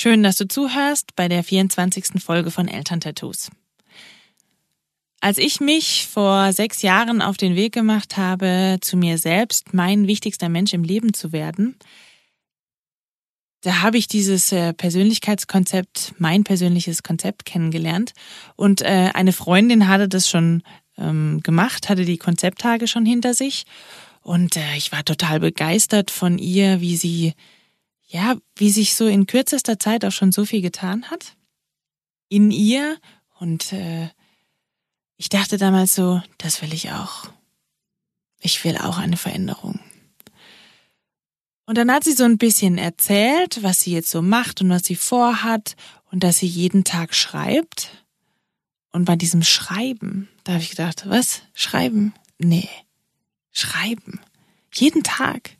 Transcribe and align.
Schön, 0.00 0.22
dass 0.22 0.36
du 0.36 0.48
zuhörst 0.48 1.14
bei 1.14 1.28
der 1.28 1.44
24. 1.44 2.22
Folge 2.24 2.50
von 2.50 2.68
Elterntattoos. 2.68 3.50
Als 5.20 5.36
ich 5.36 5.60
mich 5.60 6.08
vor 6.10 6.54
sechs 6.54 6.80
Jahren 6.80 7.20
auf 7.20 7.36
den 7.36 7.54
Weg 7.54 7.74
gemacht 7.74 8.16
habe, 8.16 8.78
zu 8.80 8.96
mir 8.96 9.18
selbst 9.18 9.74
mein 9.74 10.06
wichtigster 10.06 10.48
Mensch 10.48 10.72
im 10.72 10.84
Leben 10.84 11.12
zu 11.12 11.32
werden, 11.32 11.76
da 13.60 13.82
habe 13.82 13.98
ich 13.98 14.08
dieses 14.08 14.52
äh, 14.52 14.72
Persönlichkeitskonzept, 14.72 16.14
mein 16.16 16.44
persönliches 16.44 17.02
Konzept 17.02 17.44
kennengelernt. 17.44 18.14
Und 18.56 18.80
äh, 18.80 19.10
eine 19.12 19.34
Freundin 19.34 19.86
hatte 19.86 20.08
das 20.08 20.30
schon 20.30 20.62
ähm, 20.96 21.40
gemacht, 21.42 21.90
hatte 21.90 22.06
die 22.06 22.16
Konzepttage 22.16 22.88
schon 22.88 23.04
hinter 23.04 23.34
sich. 23.34 23.66
Und 24.22 24.56
äh, 24.56 24.76
ich 24.78 24.92
war 24.92 25.04
total 25.04 25.40
begeistert 25.40 26.10
von 26.10 26.38
ihr, 26.38 26.80
wie 26.80 26.96
sie 26.96 27.34
ja, 28.10 28.36
wie 28.56 28.70
sich 28.70 28.96
so 28.96 29.06
in 29.06 29.26
kürzester 29.26 29.78
Zeit 29.78 30.04
auch 30.04 30.10
schon 30.10 30.32
so 30.32 30.44
viel 30.44 30.62
getan 30.62 31.10
hat 31.10 31.36
in 32.28 32.50
ihr. 32.50 32.98
Und 33.38 33.72
äh, 33.72 34.08
ich 35.16 35.28
dachte 35.28 35.58
damals 35.58 35.94
so, 35.94 36.20
das 36.36 36.60
will 36.60 36.74
ich 36.74 36.90
auch. 36.90 37.30
Ich 38.40 38.64
will 38.64 38.76
auch 38.78 38.98
eine 38.98 39.16
Veränderung. 39.16 39.78
Und 41.66 41.78
dann 41.78 41.92
hat 41.92 42.02
sie 42.02 42.14
so 42.14 42.24
ein 42.24 42.36
bisschen 42.36 42.78
erzählt, 42.78 43.62
was 43.62 43.82
sie 43.82 43.92
jetzt 43.92 44.10
so 44.10 44.22
macht 44.22 44.60
und 44.60 44.70
was 44.70 44.84
sie 44.84 44.96
vorhat 44.96 45.76
und 46.10 46.24
dass 46.24 46.38
sie 46.38 46.48
jeden 46.48 46.82
Tag 46.82 47.14
schreibt. 47.14 48.04
Und 48.90 49.04
bei 49.04 49.14
diesem 49.14 49.44
Schreiben, 49.44 50.28
da 50.42 50.54
habe 50.54 50.62
ich 50.64 50.70
gedacht, 50.70 51.08
was? 51.08 51.42
Schreiben? 51.54 52.12
Nee. 52.38 52.68
Schreiben. 53.52 54.20
Jeden 54.72 55.04
Tag. 55.04 55.59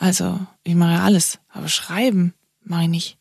Also, 0.00 0.40
ich 0.64 0.74
mache 0.74 0.94
ja 0.94 1.04
alles, 1.04 1.38
aber 1.50 1.68
schreiben 1.68 2.32
mache 2.64 2.84
ich 2.84 2.88
nicht. 2.88 3.18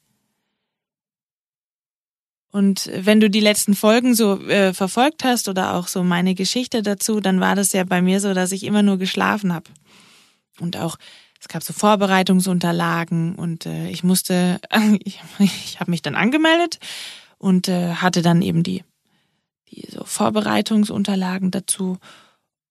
Und 2.52 2.90
wenn 2.96 3.20
du 3.20 3.30
die 3.30 3.42
letzten 3.42 3.76
Folgen 3.76 4.16
so 4.16 4.40
äh, 4.48 4.74
verfolgt 4.74 5.26
hast 5.26 5.50
oder 5.50 5.74
auch 5.76 5.90
so 5.90 6.04
meine 6.04 6.36
Geschichte 6.36 6.82
dazu, 6.82 7.20
dann 7.20 7.42
war 7.42 7.56
das 7.56 7.74
ja 7.74 7.84
bei 7.84 8.02
mir 8.02 8.22
so, 8.22 8.34
dass 8.34 8.54
ich 8.54 8.64
immer 8.64 8.82
nur 8.82 8.98
geschlafen 8.98 9.54
habe. 9.54 9.70
Und 10.62 10.78
auch 10.78 10.98
es 11.42 11.50
gab 11.50 11.64
so 11.64 11.74
Vorbereitungsunterlagen 11.74 13.36
und 13.36 13.66
äh, 13.66 13.90
ich 13.90 14.06
musste, 14.06 14.62
ich, 15.04 15.20
ich 15.40 15.82
habe 15.82 15.92
mich 15.92 16.02
dann 16.02 16.16
angemeldet 16.16 16.80
und 17.38 17.68
äh, 17.68 17.96
hatte 17.96 18.22
dann 18.22 18.42
eben 18.42 18.64
die, 18.64 18.86
die 19.70 19.86
so 19.92 20.06
Vorbereitungsunterlagen 20.06 21.52
dazu 21.52 21.98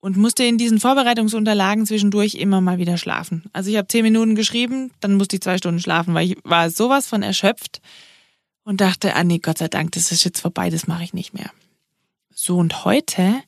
und 0.00 0.16
musste 0.16 0.44
in 0.44 0.58
diesen 0.58 0.80
Vorbereitungsunterlagen 0.80 1.86
zwischendurch 1.86 2.34
immer 2.34 2.60
mal 2.60 2.78
wieder 2.78 2.98
schlafen. 2.98 3.44
Also 3.52 3.70
ich 3.70 3.76
habe 3.76 3.88
zehn 3.88 4.04
Minuten 4.04 4.34
geschrieben, 4.34 4.92
dann 5.00 5.14
musste 5.14 5.36
ich 5.36 5.42
zwei 5.42 5.58
Stunden 5.58 5.80
schlafen, 5.80 6.14
weil 6.14 6.30
ich 6.30 6.38
war 6.44 6.70
sowas 6.70 7.06
von 7.06 7.22
erschöpft 7.22 7.80
und 8.62 8.80
dachte, 8.80 9.14
ah 9.16 9.24
nee, 9.24 9.38
Gott 9.38 9.58
sei 9.58 9.68
Dank, 9.68 9.92
das 9.92 10.12
ist 10.12 10.24
jetzt 10.24 10.40
vorbei, 10.40 10.70
das 10.70 10.86
mache 10.86 11.02
ich 11.02 11.14
nicht 11.14 11.34
mehr. 11.34 11.50
So 12.32 12.58
und 12.58 12.84
heute 12.84 13.42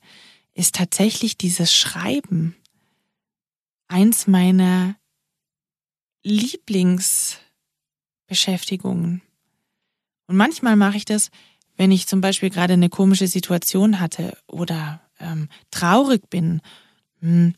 ist 0.54 0.74
tatsächlich 0.74 1.38
dieses 1.38 1.74
Schreiben 1.74 2.56
eins 3.86 4.26
meiner 4.26 4.96
Lieblingsbeschäftigungen. 6.22 9.22
Und 10.26 10.36
manchmal 10.36 10.76
mache 10.76 10.96
ich 10.96 11.04
das, 11.04 11.30
wenn 11.76 11.92
ich 11.92 12.06
zum 12.06 12.20
Beispiel 12.20 12.50
gerade 12.50 12.74
eine 12.74 12.88
komische 12.88 13.26
Situation 13.26 14.00
hatte 14.00 14.36
oder 14.46 15.00
ähm, 15.20 15.48
traurig 15.70 16.28
bin 16.30 16.60
hm, 17.20 17.54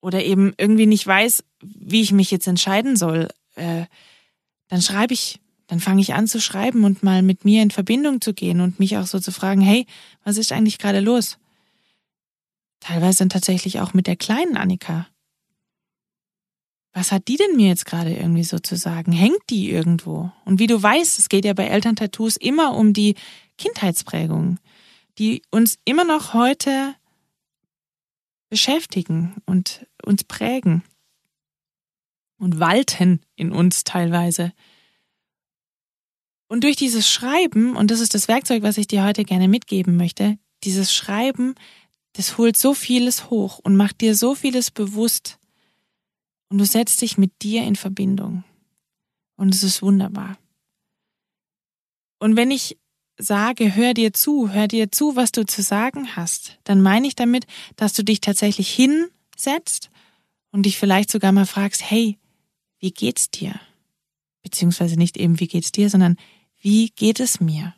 oder 0.00 0.24
eben 0.24 0.54
irgendwie 0.56 0.86
nicht 0.86 1.06
weiß, 1.06 1.44
wie 1.60 2.02
ich 2.02 2.12
mich 2.12 2.30
jetzt 2.30 2.46
entscheiden 2.46 2.96
soll, 2.96 3.28
äh, 3.54 3.84
dann 4.68 4.82
schreibe 4.82 5.14
ich, 5.14 5.40
dann 5.66 5.80
fange 5.80 6.00
ich 6.00 6.14
an 6.14 6.26
zu 6.26 6.40
schreiben 6.40 6.84
und 6.84 7.02
mal 7.02 7.22
mit 7.22 7.44
mir 7.44 7.62
in 7.62 7.70
Verbindung 7.70 8.20
zu 8.20 8.34
gehen 8.34 8.60
und 8.60 8.78
mich 8.78 8.96
auch 8.96 9.06
so 9.06 9.20
zu 9.20 9.32
fragen, 9.32 9.60
hey, 9.60 9.86
was 10.24 10.38
ist 10.38 10.52
eigentlich 10.52 10.78
gerade 10.78 11.00
los? 11.00 11.38
Teilweise 12.80 13.20
dann 13.20 13.28
tatsächlich 13.28 13.80
auch 13.80 13.94
mit 13.94 14.06
der 14.06 14.16
kleinen 14.16 14.56
Annika. 14.56 15.06
Was 16.92 17.10
hat 17.10 17.28
die 17.28 17.36
denn 17.36 17.56
mir 17.56 17.68
jetzt 17.68 17.86
gerade 17.86 18.12
irgendwie 18.14 18.44
so 18.44 18.58
zu 18.58 18.76
sagen? 18.76 19.12
Hängt 19.12 19.40
die 19.50 19.70
irgendwo? 19.70 20.30
Und 20.44 20.58
wie 20.58 20.66
du 20.66 20.82
weißt, 20.82 21.18
es 21.18 21.28
geht 21.28 21.44
ja 21.44 21.54
bei 21.54 21.66
Elterntattoos 21.66 22.36
immer 22.36 22.76
um 22.76 22.92
die 22.92 23.14
Kindheitsprägung 23.56 24.58
die 25.18 25.42
uns 25.50 25.78
immer 25.84 26.04
noch 26.04 26.34
heute 26.34 26.94
beschäftigen 28.48 29.36
und 29.46 29.86
uns 30.04 30.24
prägen 30.24 30.82
und 32.38 32.58
walten 32.60 33.20
in 33.36 33.52
uns 33.52 33.84
teilweise. 33.84 34.52
Und 36.48 36.64
durch 36.64 36.76
dieses 36.76 37.08
Schreiben, 37.08 37.76
und 37.76 37.90
das 37.90 38.00
ist 38.00 38.14
das 38.14 38.28
Werkzeug, 38.28 38.62
was 38.62 38.76
ich 38.76 38.86
dir 38.86 39.04
heute 39.04 39.24
gerne 39.24 39.48
mitgeben 39.48 39.96
möchte, 39.96 40.38
dieses 40.64 40.92
Schreiben, 40.92 41.54
das 42.12 42.36
holt 42.36 42.56
so 42.56 42.74
vieles 42.74 43.30
hoch 43.30 43.58
und 43.58 43.76
macht 43.76 44.00
dir 44.00 44.14
so 44.14 44.34
vieles 44.34 44.70
bewusst. 44.70 45.38
Und 46.50 46.58
du 46.58 46.66
setzt 46.66 47.00
dich 47.00 47.16
mit 47.16 47.42
dir 47.42 47.62
in 47.62 47.76
Verbindung. 47.76 48.44
Und 49.36 49.54
es 49.54 49.62
ist 49.62 49.80
wunderbar. 49.80 50.36
Und 52.18 52.36
wenn 52.36 52.50
ich 52.50 52.78
sage, 53.22 53.74
hör 53.74 53.94
dir 53.94 54.12
zu, 54.12 54.50
hör 54.50 54.68
dir 54.68 54.90
zu, 54.90 55.16
was 55.16 55.32
du 55.32 55.44
zu 55.44 55.62
sagen 55.62 56.16
hast, 56.16 56.58
dann 56.64 56.80
meine 56.80 57.06
ich 57.06 57.14
damit, 57.14 57.46
dass 57.76 57.92
du 57.92 58.02
dich 58.04 58.20
tatsächlich 58.20 58.72
hinsetzt 58.72 59.90
und 60.50 60.64
dich 60.64 60.78
vielleicht 60.78 61.10
sogar 61.10 61.32
mal 61.32 61.46
fragst, 61.46 61.82
hey, 61.88 62.18
wie 62.78 62.90
geht's 62.90 63.30
dir? 63.30 63.58
Beziehungsweise 64.42 64.96
nicht 64.96 65.16
eben, 65.16 65.40
wie 65.40 65.46
geht's 65.46 65.72
dir, 65.72 65.88
sondern 65.88 66.16
wie 66.58 66.90
geht 66.90 67.20
es 67.20 67.40
mir? 67.40 67.74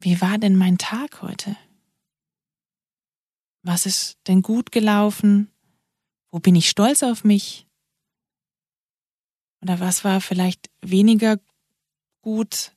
Wie 0.00 0.20
war 0.20 0.38
denn 0.38 0.56
mein 0.56 0.78
Tag 0.78 1.22
heute? 1.22 1.56
Was 3.62 3.84
ist 3.84 4.16
denn 4.28 4.42
gut 4.42 4.70
gelaufen? 4.70 5.50
Wo 6.30 6.38
bin 6.38 6.54
ich 6.54 6.68
stolz 6.70 7.02
auf 7.02 7.24
mich? 7.24 7.66
Oder 9.60 9.80
was 9.80 10.04
war 10.04 10.20
vielleicht 10.20 10.70
weniger 10.80 11.38
gut? 12.22 12.72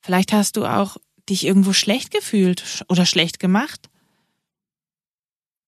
Vielleicht 0.00 0.32
hast 0.32 0.56
du 0.56 0.64
auch 0.64 0.96
dich 1.28 1.44
irgendwo 1.44 1.72
schlecht 1.72 2.10
gefühlt 2.10 2.84
oder 2.88 3.04
schlecht 3.04 3.38
gemacht. 3.38 3.88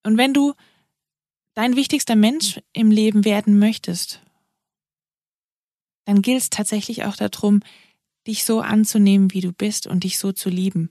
Und 0.02 0.16
wenn 0.16 0.32
du 0.32 0.54
dein 1.54 1.76
wichtigster 1.76 2.16
Mensch 2.16 2.60
im 2.72 2.90
Leben 2.90 3.24
werden 3.24 3.58
möchtest, 3.58 4.20
dann 6.06 6.22
gilt 6.22 6.42
es 6.42 6.50
tatsächlich 6.50 7.04
auch 7.04 7.16
darum, 7.16 7.60
dich 8.26 8.44
so 8.44 8.60
anzunehmen, 8.60 9.32
wie 9.32 9.40
du 9.40 9.52
bist 9.52 9.86
und 9.86 10.04
dich 10.04 10.18
so 10.18 10.32
zu 10.32 10.48
lieben. 10.48 10.90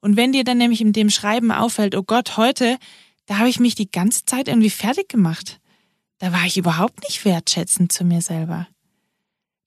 Und 0.00 0.16
wenn 0.16 0.32
dir 0.32 0.44
dann 0.44 0.58
nämlich 0.58 0.80
in 0.80 0.92
dem 0.92 1.10
Schreiben 1.10 1.52
auffällt, 1.52 1.94
oh 1.94 2.02
Gott, 2.02 2.36
heute, 2.36 2.78
da 3.26 3.38
habe 3.38 3.48
ich 3.48 3.60
mich 3.60 3.74
die 3.74 3.90
ganze 3.90 4.24
Zeit 4.24 4.48
irgendwie 4.48 4.70
fertig 4.70 5.08
gemacht. 5.08 5.60
Da 6.18 6.32
war 6.32 6.44
ich 6.44 6.56
überhaupt 6.56 7.02
nicht 7.04 7.24
wertschätzend 7.24 7.92
zu 7.92 8.04
mir 8.04 8.20
selber. 8.20 8.68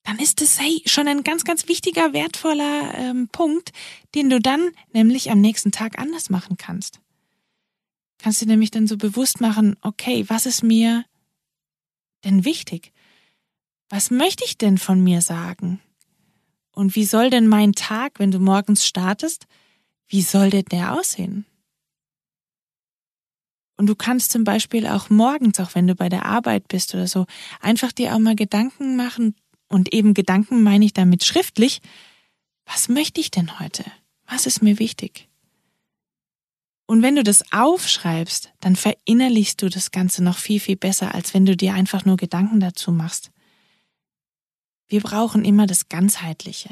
Dann 0.05 0.19
ist 0.19 0.41
es 0.41 0.59
hey, 0.59 0.81
schon 0.85 1.07
ein 1.07 1.23
ganz, 1.23 1.43
ganz 1.43 1.67
wichtiger, 1.67 2.13
wertvoller 2.13 2.93
ähm, 2.95 3.27
Punkt, 3.31 3.71
den 4.13 4.29
du 4.29 4.39
dann 4.39 4.71
nämlich 4.93 5.31
am 5.31 5.41
nächsten 5.41 5.71
Tag 5.71 5.99
anders 5.99 6.29
machen 6.29 6.57
kannst. 6.57 7.01
Kannst 8.19 8.41
du 8.41 8.45
nämlich 8.45 8.71
dann 8.71 8.87
so 8.87 8.97
bewusst 8.97 9.41
machen, 9.41 9.75
okay, 9.81 10.25
was 10.27 10.45
ist 10.45 10.63
mir 10.63 11.05
denn 12.23 12.45
wichtig? 12.45 12.93
Was 13.89 14.11
möchte 14.11 14.45
ich 14.45 14.57
denn 14.57 14.77
von 14.77 15.03
mir 15.03 15.21
sagen? 15.21 15.81
Und 16.71 16.95
wie 16.95 17.05
soll 17.05 17.29
denn 17.29 17.47
mein 17.47 17.73
Tag, 17.73 18.19
wenn 18.19 18.31
du 18.31 18.39
morgens 18.39 18.85
startest, 18.85 19.47
wie 20.07 20.21
soll 20.21 20.49
denn 20.51 20.65
der 20.65 20.93
aussehen? 20.93 21.45
Und 23.77 23.87
du 23.87 23.95
kannst 23.95 24.31
zum 24.31 24.43
Beispiel 24.43 24.87
auch 24.87 25.09
morgens, 25.09 25.59
auch 25.59 25.75
wenn 25.75 25.87
du 25.87 25.95
bei 25.95 26.09
der 26.09 26.25
Arbeit 26.25 26.67
bist 26.67 26.93
oder 26.93 27.07
so, 27.07 27.25
einfach 27.59 27.91
dir 27.91 28.15
auch 28.15 28.19
mal 28.19 28.35
Gedanken 28.35 28.95
machen, 28.95 29.35
und 29.67 29.93
eben 29.93 30.13
Gedanken 30.13 30.63
meine 30.63 30.85
ich 30.85 30.93
damit 30.93 31.23
schriftlich, 31.23 31.81
was 32.65 32.89
möchte 32.89 33.21
ich 33.21 33.31
denn 33.31 33.59
heute? 33.59 33.83
Was 34.25 34.45
ist 34.45 34.61
mir 34.61 34.79
wichtig? 34.79 35.29
Und 36.87 37.01
wenn 37.01 37.15
du 37.15 37.23
das 37.23 37.51
aufschreibst, 37.51 38.53
dann 38.59 38.75
verinnerlichst 38.75 39.61
du 39.61 39.69
das 39.69 39.91
Ganze 39.91 40.23
noch 40.23 40.37
viel, 40.37 40.59
viel 40.59 40.75
besser, 40.75 41.15
als 41.15 41.33
wenn 41.33 41.45
du 41.45 41.57
dir 41.57 41.73
einfach 41.73 42.05
nur 42.05 42.17
Gedanken 42.17 42.59
dazu 42.59 42.91
machst. 42.91 43.31
Wir 44.87 45.01
brauchen 45.01 45.45
immer 45.45 45.65
das 45.65 45.89
Ganzheitliche. 45.89 46.69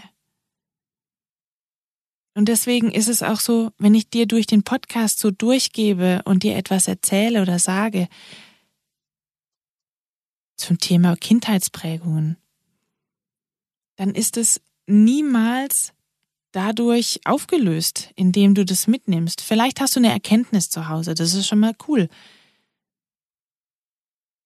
Und 2.35 2.45
deswegen 2.47 2.91
ist 2.91 3.07
es 3.07 3.23
auch 3.23 3.39
so, 3.39 3.71
wenn 3.77 3.95
ich 3.95 4.09
dir 4.09 4.27
durch 4.27 4.47
den 4.47 4.63
Podcast 4.63 5.19
so 5.19 5.31
durchgebe 5.31 6.21
und 6.25 6.43
dir 6.43 6.55
etwas 6.55 6.87
erzähle 6.87 7.41
oder 7.41 7.59
sage 7.59 8.07
zum 10.55 10.79
Thema 10.79 11.15
Kindheitsprägungen, 11.15 12.37
dann 14.03 14.15
ist 14.15 14.35
es 14.35 14.59
niemals 14.85 15.93
dadurch 16.51 17.21
aufgelöst, 17.23 18.11
indem 18.17 18.53
du 18.53 18.65
das 18.65 18.85
mitnimmst. 18.85 19.39
Vielleicht 19.39 19.79
hast 19.79 19.95
du 19.95 20.01
eine 20.01 20.11
Erkenntnis 20.11 20.69
zu 20.69 20.89
Hause, 20.89 21.13
das 21.15 21.33
ist 21.33 21.47
schon 21.47 21.59
mal 21.59 21.73
cool. 21.87 22.09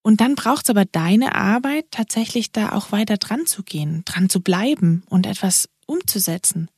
Und 0.04 0.22
dann 0.22 0.36
braucht 0.36 0.66
es 0.66 0.70
aber 0.70 0.86
deine 0.86 1.34
Arbeit, 1.34 1.88
tatsächlich 1.90 2.52
da 2.52 2.74
auch 2.74 2.92
weiter 2.92 3.18
dran 3.18 3.48
zu 3.48 3.64
gehen, 3.64 4.04
dran 4.06 4.30
zu 4.30 4.42
bleiben 4.42 5.04
und 5.10 5.26
etwas 5.26 5.70
umzusetzen. 5.88 6.70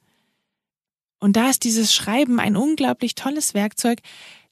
Und 1.20 1.36
da 1.36 1.50
ist 1.50 1.66
dieses 1.66 1.94
Schreiben 1.94 2.40
ein 2.40 2.56
unglaublich 2.56 3.14
tolles 3.14 3.54
Werkzeug, 3.54 4.00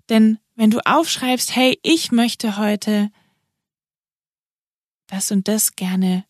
denn 0.09 0.37
wenn 0.55 0.69
du 0.69 0.85
aufschreibst, 0.85 1.55
hey, 1.55 1.79
ich 1.81 2.11
möchte 2.11 2.57
heute 2.57 3.09
das 5.07 5.31
und 5.31 5.47
das 5.47 5.77
gerne 5.77 6.25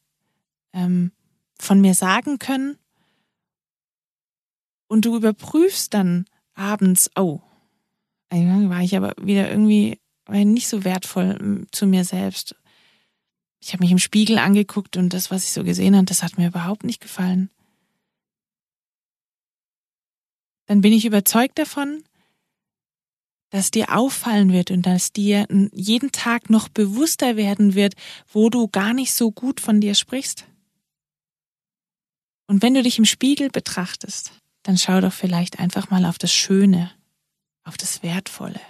ähm, 0.74 1.12
von 1.60 1.82
mir 1.82 1.94
sagen 1.94 2.40
können, 2.40 2.78
und 4.88 5.06
du 5.06 5.16
überprüfst 5.16 5.94
dann 5.94 6.26
abends, 6.54 7.12
oh, 7.16 7.42
war 8.32 8.82
ich 8.82 8.96
aber 8.96 9.14
wieder 9.22 9.50
irgendwie 9.50 10.00
nicht 10.30 10.68
so 10.68 10.84
wertvoll 10.84 11.38
ähm, 11.40 11.68
zu 11.72 11.86
mir 11.86 12.04
selbst. 12.04 12.56
Ich 13.60 13.74
habe 13.74 13.84
mich 13.84 13.92
im 13.92 14.00
Spiegel 14.00 14.38
angeguckt 14.38 14.98
und 14.98 15.14
das, 15.14 15.32
was 15.32 15.44
ich 15.44 15.52
so 15.52 15.64
gesehen 15.64 15.96
habe, 15.96 16.06
das 16.06 16.24
hat 16.24 16.38
mir 16.38 16.48
überhaupt 16.48 16.84
nicht 16.84 17.02
gefallen. 17.02 17.50
Dann 20.66 20.82
bin 20.82 20.94
ich 20.94 21.06
überzeugt 21.06 21.58
davon, 21.58 22.04
dass 23.50 23.72
dir 23.72 23.96
auffallen 23.96 24.52
wird 24.52 24.72
und 24.72 24.86
dass 24.86 25.14
dir 25.14 25.48
jeden 25.72 26.12
Tag 26.12 26.50
noch 26.50 26.68
bewusster 26.68 27.38
werden 27.38 27.74
wird, 27.74 27.94
wo 28.32 28.50
du 28.50 28.68
gar 28.68 28.94
nicht 28.94 29.14
so 29.14 29.32
gut 29.32 29.62
von 29.62 29.80
dir 29.80 29.96
sprichst. 29.96 30.46
Und 32.48 32.62
wenn 32.62 32.74
du 32.74 32.82
dich 32.82 32.98
im 32.98 33.06
Spiegel 33.06 33.50
betrachtest, 33.50 34.32
dann 34.64 34.78
schau 34.78 35.02
doch 35.02 35.14
vielleicht 35.14 35.60
einfach 35.60 35.90
mal 35.90 36.06
auf 36.06 36.18
das 36.18 36.34
Schöne, 36.34 36.92
auf 37.64 37.78
das 37.78 38.04
Wertvolle. 38.04 38.62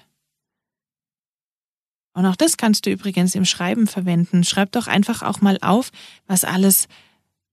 Und 2.14 2.26
auch 2.26 2.36
das 2.36 2.58
kannst 2.58 2.86
du 2.86 2.90
übrigens 2.90 3.36
im 3.36 3.46
Schreiben 3.46 3.86
verwenden. 3.86 4.44
Schreib 4.44 4.72
doch 4.72 4.88
einfach 4.88 5.22
auch 5.22 5.42
mal 5.42 5.60
auf, 5.62 5.92
was 6.26 6.44
alles, 6.44 6.88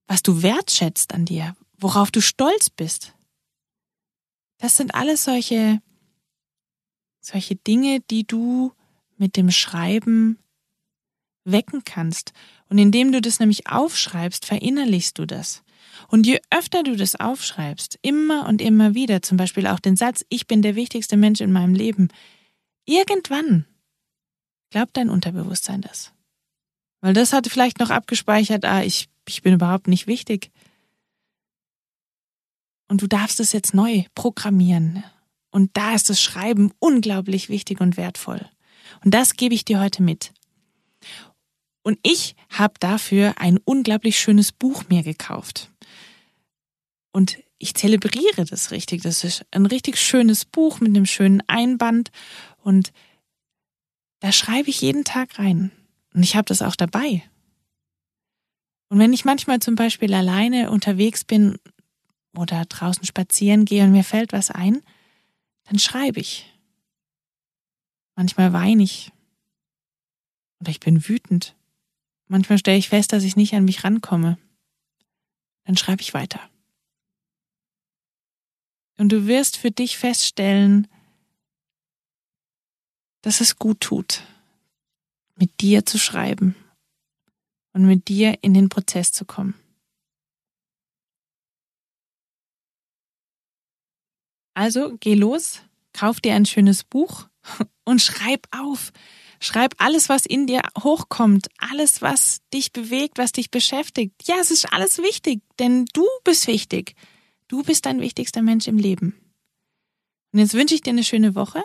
was 0.07 0.23
du 0.23 0.41
wertschätzt 0.41 1.13
an 1.13 1.25
dir, 1.25 1.55
worauf 1.77 2.09
du 2.09 2.19
stolz 2.21 2.71
bist. 2.71 3.13
Das 4.57 4.75
sind 4.75 4.95
alles 4.95 5.25
solche, 5.25 5.81
solche 7.19 7.55
Dinge, 7.55 7.99
die 8.09 8.25
du 8.25 8.73
mit 9.17 9.37
dem 9.37 9.51
Schreiben 9.51 10.39
wecken 11.43 11.83
kannst. 11.83 12.33
Und 12.67 12.79
indem 12.79 13.11
du 13.11 13.21
das 13.21 13.39
nämlich 13.39 13.67
aufschreibst, 13.67 14.45
verinnerlichst 14.45 15.19
du 15.19 15.27
das. 15.27 15.63
Und 16.07 16.25
je 16.25 16.39
öfter 16.49 16.83
du 16.83 16.95
das 16.95 17.15
aufschreibst, 17.15 17.99
immer 18.01 18.47
und 18.47 18.61
immer 18.61 18.93
wieder, 18.93 19.21
zum 19.21 19.37
Beispiel 19.37 19.67
auch 19.67 19.79
den 19.79 19.95
Satz, 19.95 20.25
ich 20.29 20.47
bin 20.47 20.61
der 20.61 20.75
wichtigste 20.75 21.17
Mensch 21.17 21.41
in 21.41 21.51
meinem 21.51 21.73
Leben, 21.73 22.09
irgendwann 22.85 23.65
glaubt 24.69 24.97
dein 24.97 25.09
Unterbewusstsein 25.09 25.81
das. 25.81 26.11
Weil 27.01 27.13
das 27.13 27.33
hat 27.33 27.47
vielleicht 27.47 27.79
noch 27.79 27.91
abgespeichert, 27.91 28.65
ah, 28.65 28.83
ich, 28.83 29.09
ich 29.27 29.41
bin 29.41 29.53
überhaupt 29.53 29.87
nicht 29.87 30.07
wichtig. 30.07 30.51
Und 32.87 33.01
du 33.01 33.07
darfst 33.07 33.39
es 33.39 33.51
jetzt 33.51 33.73
neu 33.73 34.03
programmieren. 34.15 35.03
Und 35.51 35.77
da 35.77 35.93
ist 35.93 36.09
das 36.09 36.21
Schreiben 36.21 36.71
unglaublich 36.79 37.49
wichtig 37.49 37.79
und 37.79 37.97
wertvoll. 37.97 38.49
Und 39.03 39.13
das 39.13 39.35
gebe 39.35 39.55
ich 39.55 39.65
dir 39.65 39.79
heute 39.79 40.03
mit. 40.03 40.33
Und 41.85 41.99
ich 42.01 42.35
habe 42.49 42.73
dafür 42.79 43.35
ein 43.37 43.59
unglaublich 43.63 44.17
schönes 44.17 44.51
Buch 44.51 44.85
mir 44.89 45.03
gekauft. 45.03 45.69
Und 47.11 47.37
ich 47.59 47.75
zelebriere 47.75 48.43
das 48.43 48.71
richtig. 48.71 49.03
Das 49.03 49.23
ist 49.23 49.45
ein 49.51 49.67
richtig 49.67 49.99
schönes 49.99 50.45
Buch 50.45 50.79
mit 50.79 50.89
einem 50.89 51.05
schönen 51.05 51.43
Einband 51.45 52.09
und 52.63 52.91
da 54.19 54.31
schreibe 54.31 54.71
ich 54.71 54.81
jeden 54.81 55.03
Tag 55.03 55.37
rein. 55.37 55.69
Und 56.11 56.23
ich 56.23 56.35
habe 56.35 56.45
das 56.45 56.63
auch 56.63 56.75
dabei. 56.75 57.21
Und 58.89 58.97
wenn 58.97 59.13
ich 59.13 59.23
manchmal 59.23 59.59
zum 59.59 59.75
Beispiel 59.75 60.15
alleine 60.15 60.71
unterwegs 60.71 61.23
bin 61.23 61.59
oder 62.35 62.65
draußen 62.65 63.05
spazieren 63.05 63.65
gehe 63.65 63.83
und 63.83 63.91
mir 63.91 64.03
fällt 64.03 64.33
was 64.33 64.49
ein, 64.49 64.81
dann 65.65 65.77
schreibe 65.77 66.19
ich. 66.19 66.51
Manchmal 68.15 68.53
weine 68.53 68.81
ich. 68.81 69.11
Oder 70.59 70.71
ich 70.71 70.79
bin 70.79 71.07
wütend. 71.07 71.55
Manchmal 72.27 72.57
stelle 72.57 72.77
ich 72.77 72.89
fest, 72.89 73.13
dass 73.13 73.23
ich 73.23 73.35
nicht 73.35 73.53
an 73.53 73.65
mich 73.65 73.83
rankomme. 73.83 74.37
Dann 75.65 75.77
schreibe 75.77 76.01
ich 76.01 76.13
weiter. 76.13 76.39
Und 78.97 79.11
du 79.11 79.27
wirst 79.27 79.57
für 79.57 79.71
dich 79.71 79.97
feststellen, 79.97 80.87
dass 83.21 83.41
es 83.41 83.57
gut 83.57 83.81
tut, 83.81 84.21
mit 85.35 85.59
dir 85.59 85.85
zu 85.85 85.97
schreiben 85.97 86.55
und 87.73 87.85
mit 87.85 88.07
dir 88.07 88.37
in 88.41 88.53
den 88.53 88.69
Prozess 88.69 89.11
zu 89.11 89.25
kommen. 89.25 89.55
Also 94.53 94.95
geh 94.99 95.15
los, 95.15 95.61
kauf 95.91 96.21
dir 96.21 96.33
ein 96.35 96.45
schönes 96.45 96.83
Buch 96.83 97.27
und 97.83 98.01
schreib 98.01 98.47
auf. 98.51 98.93
Schreib 99.39 99.75
alles, 99.77 100.09
was 100.09 100.25
in 100.25 100.47
dir 100.47 100.61
hochkommt, 100.81 101.47
alles, 101.57 102.01
was 102.01 102.41
dich 102.53 102.71
bewegt, 102.71 103.17
was 103.17 103.31
dich 103.31 103.51
beschäftigt. 103.51 104.13
Ja, 104.25 104.35
es 104.39 104.51
ist 104.51 104.71
alles 104.73 104.99
wichtig, 104.99 105.41
denn 105.59 105.85
du 105.93 106.05
bist 106.23 106.47
wichtig. 106.47 106.95
Du 107.47 107.63
bist 107.63 107.85
dein 107.85 108.01
wichtigster 108.01 108.41
Mensch 108.41 108.67
im 108.67 108.77
Leben. 108.77 109.15
Und 110.31 110.39
jetzt 110.39 110.53
wünsche 110.53 110.75
ich 110.75 110.81
dir 110.81 110.91
eine 110.91 111.03
schöne 111.03 111.35
Woche, 111.35 111.63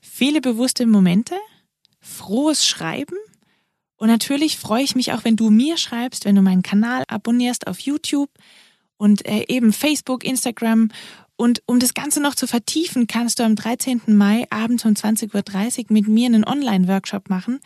viele 0.00 0.40
bewusste 0.40 0.86
Momente, 0.86 1.36
frohes 2.00 2.66
Schreiben 2.66 3.16
und 4.02 4.08
natürlich 4.08 4.58
freue 4.58 4.82
ich 4.82 4.96
mich 4.96 5.12
auch, 5.12 5.22
wenn 5.22 5.36
du 5.36 5.48
mir 5.48 5.76
schreibst, 5.76 6.24
wenn 6.24 6.34
du 6.34 6.42
meinen 6.42 6.64
Kanal 6.64 7.04
abonnierst 7.06 7.68
auf 7.68 7.78
YouTube 7.78 8.30
und 8.96 9.24
äh, 9.24 9.44
eben 9.46 9.72
Facebook, 9.72 10.24
Instagram. 10.24 10.88
Und 11.42 11.60
um 11.66 11.80
das 11.80 11.92
Ganze 11.92 12.22
noch 12.22 12.36
zu 12.36 12.46
vertiefen, 12.46 13.08
kannst 13.08 13.40
du 13.40 13.42
am 13.42 13.56
13. 13.56 14.02
Mai 14.06 14.46
abends 14.50 14.84
um 14.84 14.92
20.30 14.92 15.78
Uhr 15.78 15.84
mit 15.88 16.06
mir 16.06 16.26
einen 16.26 16.44
Online-Workshop 16.44 17.30
machen. 17.30 17.58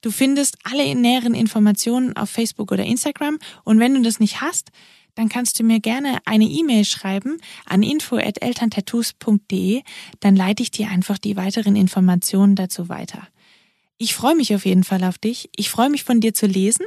Du 0.00 0.10
findest 0.10 0.56
alle 0.64 0.94
näheren 0.94 1.34
Informationen 1.34 2.16
auf 2.16 2.30
Facebook 2.30 2.72
oder 2.72 2.86
Instagram. 2.86 3.38
Und 3.62 3.78
wenn 3.78 3.92
du 3.92 4.00
das 4.00 4.20
nicht 4.20 4.40
hast, 4.40 4.70
dann 5.16 5.28
kannst 5.28 5.58
du 5.58 5.64
mir 5.64 5.80
gerne 5.80 6.16
eine 6.24 6.46
E-Mail 6.46 6.86
schreiben 6.86 7.36
an 7.66 7.82
info@elterntattoos.de, 7.82 9.82
dann 10.20 10.34
leite 10.34 10.62
ich 10.62 10.70
dir 10.70 10.88
einfach 10.88 11.18
die 11.18 11.36
weiteren 11.36 11.76
Informationen 11.76 12.56
dazu 12.56 12.88
weiter. 12.88 13.28
Ich 13.98 14.14
freue 14.14 14.34
mich 14.34 14.54
auf 14.54 14.64
jeden 14.64 14.82
Fall 14.82 15.04
auf 15.04 15.18
dich. 15.18 15.50
Ich 15.54 15.68
freue 15.68 15.90
mich 15.90 16.04
von 16.04 16.22
dir 16.22 16.32
zu 16.32 16.46
lesen 16.46 16.86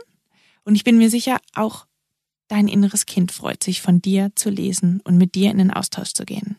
und 0.65 0.73
ich 0.73 0.83
bin 0.83 0.97
mir 0.97 1.11
sicher, 1.11 1.37
auch 1.53 1.85
dein 2.47 2.67
inneres 2.67 3.05
Kind 3.05 3.31
freut 3.31 3.63
sich 3.63 3.81
von 3.81 4.01
dir 4.01 4.31
zu 4.35 4.49
lesen 4.49 5.01
und 5.03 5.17
mit 5.17 5.35
dir 5.35 5.51
in 5.51 5.57
den 5.57 5.71
Austausch 5.71 6.13
zu 6.13 6.25
gehen. 6.25 6.57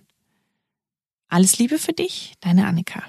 Alles 1.29 1.59
Liebe 1.59 1.79
für 1.79 1.93
dich, 1.93 2.35
deine 2.41 2.67
Annika. 2.67 3.03